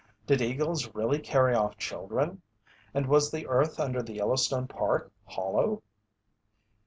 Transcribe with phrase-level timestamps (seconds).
[0.25, 2.41] Did eagles really carry off children?
[2.91, 5.83] And was the earth under the Yellowstone Park hollow?